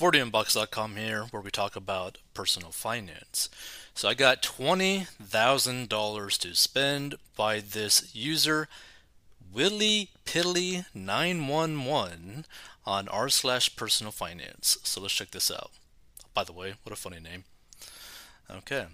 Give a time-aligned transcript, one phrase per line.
[0.00, 3.50] 4dmbox.com here, where we talk about personal finance.
[3.92, 8.66] So I got $20,000 to spend by this user,
[9.52, 12.46] Willy Pilly 911
[12.86, 14.78] on r slash personal finance.
[14.84, 15.70] So let's check this out.
[16.32, 17.44] By the way, what a funny name.
[18.50, 18.86] Okay.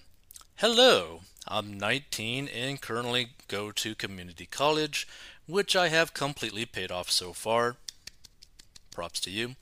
[0.57, 5.07] Hello, I'm 19 and currently go to community college,
[5.47, 7.77] which I have completely paid off so far.
[8.91, 9.55] Props to you.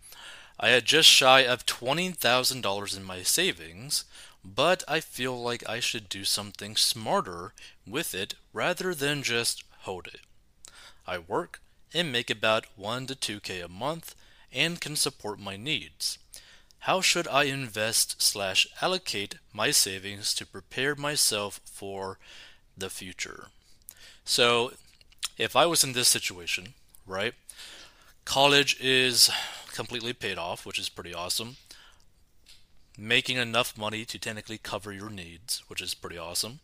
[0.59, 4.05] I had just shy of $20,000 in my savings,
[4.45, 7.55] but I feel like I should do something smarter
[7.87, 10.21] with it rather than just hold it.
[11.07, 11.61] I work
[11.93, 14.15] and make about 1 to 2k a month
[14.53, 16.19] and can support my needs.
[16.81, 22.19] How should I invest slash allocate my savings to prepare myself for
[22.77, 23.47] the future?
[24.25, 24.73] So,
[25.39, 26.75] if I was in this situation,
[27.07, 27.35] right?
[28.25, 29.31] College is
[29.75, 31.57] completely paid off, which is pretty awesome.
[32.97, 36.61] Making enough money to technically cover your needs, which is pretty awesome.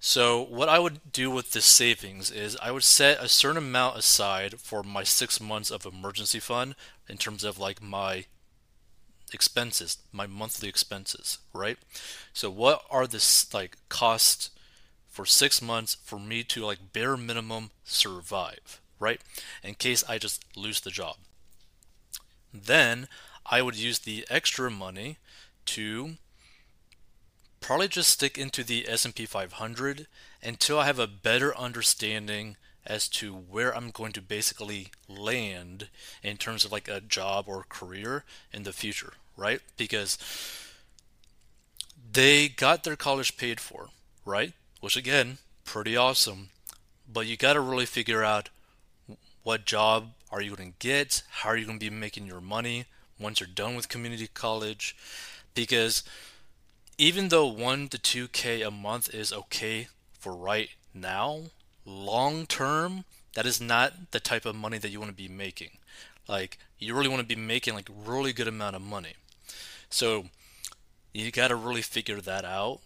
[0.00, 3.98] So, what I would do with this savings is I would set a certain amount
[3.98, 6.74] aside for my six months of emergency fund
[7.08, 8.24] in terms of like my
[9.32, 11.78] expenses, my monthly expenses, right?
[12.32, 14.50] So, what are the like costs
[15.08, 19.20] for six months for me to like bare minimum survive, right?
[19.62, 21.16] In case I just lose the job.
[22.52, 23.08] Then
[23.46, 25.18] I would use the extra money
[25.66, 26.14] to
[27.60, 30.06] probably just stick into the S&P 500
[30.42, 35.88] until I have a better understanding as to where I'm going to basically land
[36.22, 39.60] in terms of like a job or career in the future, right?
[39.76, 40.18] Because
[42.12, 43.88] they got their college paid for,
[44.24, 44.52] right?
[44.80, 46.48] Which again, pretty awesome.
[47.10, 48.48] But you got to really figure out
[49.42, 51.22] what job are you going to get?
[51.28, 52.86] How are you going to be making your money
[53.18, 54.96] once you're done with community college?
[55.54, 56.02] Because
[56.98, 61.42] even though 1 to 2k a month is okay for right now,
[61.84, 63.04] long term,
[63.34, 65.70] that is not the type of money that you want to be making.
[66.28, 69.14] Like you really want to be making like really good amount of money.
[69.90, 70.26] So
[71.12, 72.80] you got to really figure that out.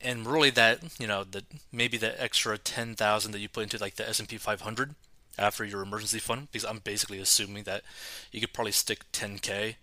[0.00, 3.94] And really that, you know, that maybe the extra 10,000 that you put into like
[3.94, 4.96] the S&P 500
[5.38, 7.82] after your emergency fund because I'm basically assuming that
[8.30, 9.76] you could probably stick 10k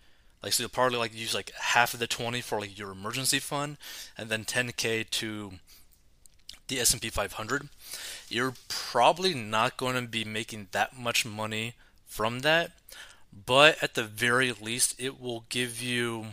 [0.44, 3.40] like so you'll probably like use like half of the 20 for like your emergency
[3.40, 3.78] fund
[4.18, 5.54] and then 10k to
[6.68, 7.70] the S&P 500
[8.30, 11.74] you're probably not going to be making that much money
[12.06, 12.72] from that
[13.46, 16.26] but at the very least it will give you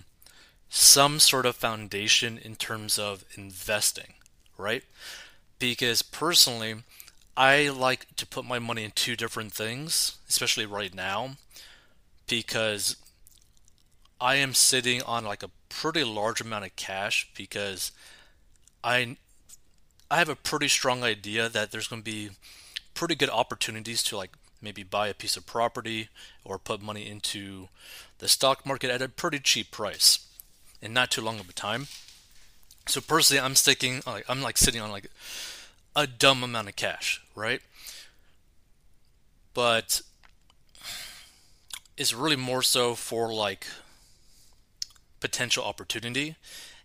[0.68, 4.12] some sort of foundation in terms of investing
[4.58, 4.82] right?
[5.58, 6.76] Because personally
[7.36, 11.36] I like to put my money in two different things, especially right now,
[12.26, 12.96] because
[14.20, 17.92] I am sitting on like a pretty large amount of cash because
[18.82, 19.16] I
[20.10, 22.30] I have a pretty strong idea that there's going to be
[22.94, 24.30] pretty good opportunities to like
[24.62, 26.08] maybe buy a piece of property
[26.44, 27.68] or put money into
[28.18, 30.26] the stock market at a pretty cheap price
[30.80, 31.88] in not too long of a time.
[32.86, 35.10] So personally, I'm sticking like I'm like sitting on like
[35.96, 37.62] a dumb amount of cash, right?
[39.54, 40.02] But
[41.96, 43.66] it's really more so for like
[45.20, 46.36] potential opportunity,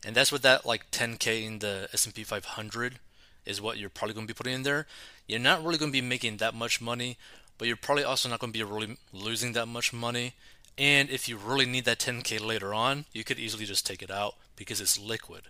[0.06, 3.00] and that's what that like 10k in the S&P 500
[3.46, 4.88] is what you're probably going to be putting in there.
[5.28, 7.18] You're not really going to be making that much money,
[7.58, 10.34] but you're probably also not going to be really losing that much money.
[10.78, 14.10] And if you really need that 10k later on, you could easily just take it
[14.10, 15.50] out because it's liquid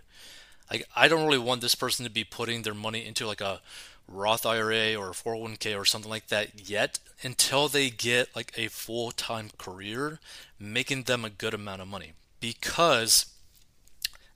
[0.72, 3.60] like I don't really want this person to be putting their money into like a
[4.08, 8.68] Roth IRA or a 401k or something like that yet until they get like a
[8.68, 10.18] full-time career
[10.58, 13.26] making them a good amount of money because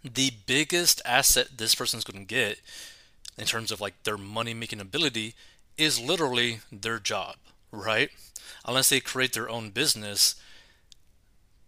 [0.05, 2.61] the biggest asset this person is going to get
[3.37, 5.35] in terms of like their money making ability
[5.77, 7.37] is literally their job,
[7.73, 8.11] right?
[8.65, 10.37] Unless they create their own business,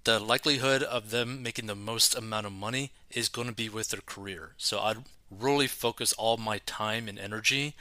[0.08, 3.90] the likelihood of them making the most amount of money is going to be with
[3.90, 4.54] their career.
[4.56, 7.74] So I'd really focus all my time and energy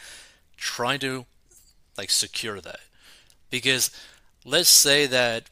[0.57, 1.25] trying to
[1.97, 2.81] like secure that.
[3.49, 3.91] Because
[4.43, 5.49] let's say that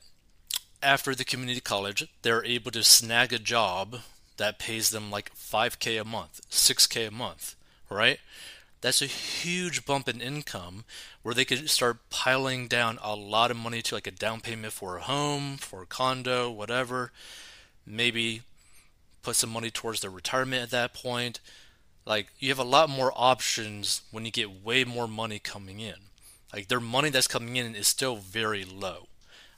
[0.84, 4.00] after the community college, they're able to snag a job
[4.36, 7.56] that pays them like 5k a month, 6k a month,
[7.90, 8.20] right?
[8.86, 10.84] That's a huge bump in income
[11.24, 14.74] where they could start piling down a lot of money to like a down payment
[14.74, 17.12] for a home, for a condo, whatever.
[17.84, 18.44] Maybe
[19.24, 21.40] put some money towards their retirement at that point.
[22.06, 25.96] Like you have a lot more options when you get way more money coming in.
[26.54, 29.08] Like their money that's coming in is still very low,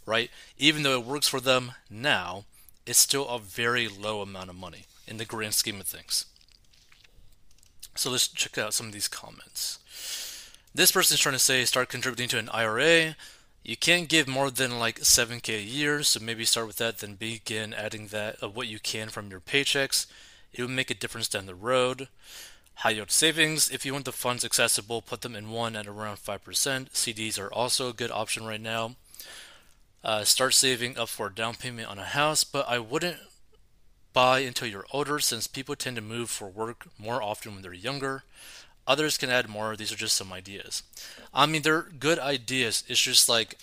[0.06, 0.32] right?
[0.58, 2.46] Even though it works for them now,
[2.86, 6.24] it's still a very low amount of money in the grand scheme of things.
[7.98, 9.80] So let's check out some of these comments.
[10.74, 13.16] This person is trying to say start contributing to an IRA.
[13.64, 17.16] You can't give more than like 7k a year, so maybe start with that, then
[17.16, 20.06] begin adding that of what you can from your paychecks.
[20.54, 22.08] It will make a difference down the road.
[22.76, 26.18] High yield savings, if you want the funds accessible, put them in one at around
[26.18, 26.40] 5%.
[26.92, 28.96] CDs are also a good option right now.
[30.04, 33.18] Uh, start saving up for a down payment on a house, but I wouldn't
[34.18, 37.72] buy until you're older since people tend to move for work more often when they're
[37.72, 38.24] younger.
[38.88, 39.76] Others can add more.
[39.76, 40.82] These are just some ideas.
[41.36, 42.84] I mean, they're good ideas.
[42.88, 43.60] It's just like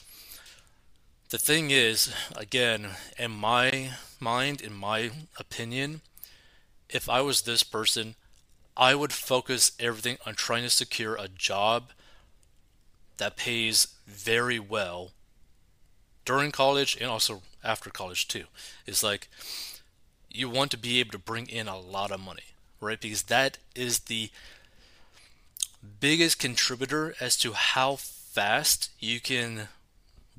[1.31, 5.11] the thing is, again, in my mind, in my
[5.41, 6.03] opinion,
[6.89, 8.15] if I was this person,
[8.77, 11.91] I would focus everything on trying to secure a job
[13.17, 15.11] that pays very well
[16.25, 18.45] during college and also after college too.
[18.87, 19.29] It's like
[20.35, 23.01] you want to be able to bring in a lot of money, right?
[23.01, 24.31] Because that is the
[26.01, 29.69] biggest contributor as to how fast you can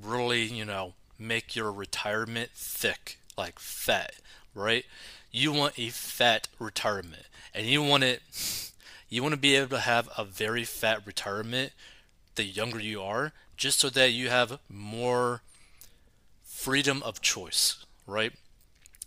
[0.01, 4.15] really, you know, make your retirement thick, like fat,
[4.53, 4.85] right?
[5.31, 8.21] You want a fat retirement and you want it
[9.07, 11.71] you want to be able to have a very fat retirement
[12.35, 15.41] the younger you are just so that you have more
[16.43, 18.33] freedom of choice, right?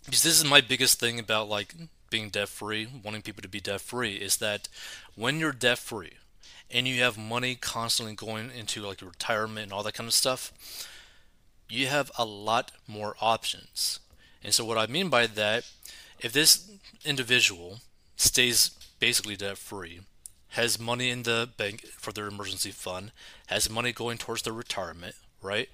[0.08, 1.74] Because this is my biggest thing about like
[2.08, 4.66] being debt free, wanting people to be debt free is that
[5.16, 6.12] when you're debt free,
[6.70, 10.52] and you have money constantly going into like retirement and all that kind of stuff,
[11.68, 14.00] you have a lot more options.
[14.42, 15.64] And so, what I mean by that,
[16.20, 16.70] if this
[17.04, 17.80] individual
[18.16, 20.00] stays basically debt free,
[20.52, 23.12] has money in the bank for their emergency fund,
[23.48, 25.68] has money going towards their retirement, right?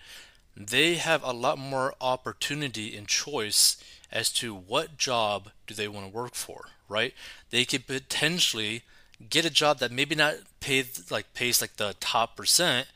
[0.57, 3.77] They have a lot more opportunity and choice
[4.15, 7.13] as to what job do they want to work for, right?
[7.51, 8.83] They could potentially
[9.29, 12.87] get a job that maybe not paid like pays like the top percent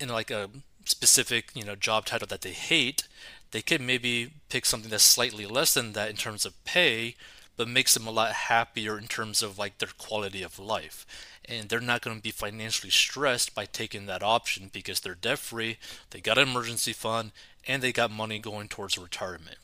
[0.00, 0.48] in like a
[0.84, 3.06] specific you know job title that they hate.
[3.50, 7.14] They could maybe pick something that's slightly less than that in terms of pay
[7.56, 11.04] but makes them a lot happier in terms of like their quality of life.
[11.44, 15.38] And they're not going to be financially stressed by taking that option because they're debt
[15.38, 15.78] free
[16.10, 17.32] they got an emergency fund
[17.66, 19.58] and they got money going towards retirement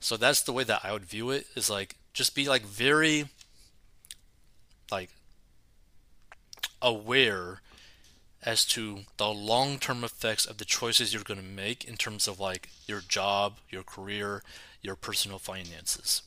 [0.00, 3.26] so that's the way that i would view it is like just be like very
[4.90, 5.10] like
[6.82, 7.60] aware
[8.42, 12.40] as to the long-term effects of the choices you're going to make in terms of
[12.40, 14.42] like your job, your career,
[14.82, 16.22] your personal finances.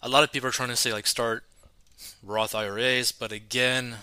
[0.00, 1.44] A lot of people are trying to say like start
[2.22, 3.96] Roth IRAs, but again,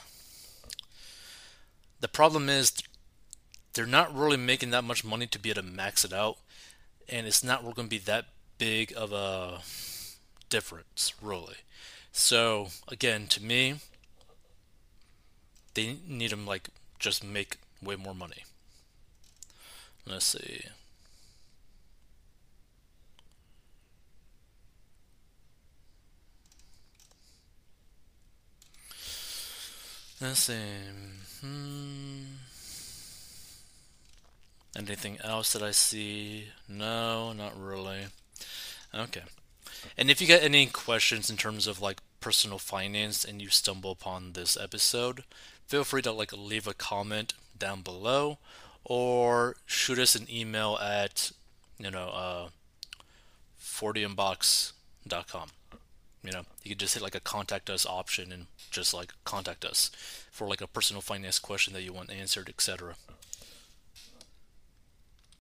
[2.01, 2.73] the problem is
[3.73, 6.37] they're not really making that much money to be able to max it out,
[7.09, 8.25] and it's not going to be that
[8.57, 9.61] big of a
[10.49, 11.55] difference, really.
[12.11, 13.75] So again, to me,
[15.73, 16.69] they need to like
[16.99, 18.43] just make way more money.
[20.05, 20.61] Let's see.
[30.21, 30.53] Let's see.
[31.41, 32.44] Hmm.
[34.75, 36.49] Anything else that I see?
[36.67, 38.07] No, not really.
[38.93, 39.23] Okay.
[39.97, 43.91] And if you get any questions in terms of like personal finance and you stumble
[43.91, 45.23] upon this episode,
[45.67, 48.37] feel free to like leave a comment down below
[48.83, 51.31] or shoot us an email at
[51.79, 52.47] you know uh
[53.61, 55.49] 4dmbox.com.
[56.23, 59.63] You know, you can just hit like a contact us option and just like contact
[59.63, 59.91] us
[60.31, 62.95] for like a personal finance question that you want answered, etc.